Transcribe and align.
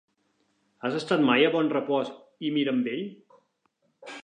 Has 0.87 0.95
estat 0.99 1.21
mai 1.27 1.45
a 1.49 1.51
Bonrepòs 1.57 2.11
i 2.49 2.53
Mirambell? 2.57 3.07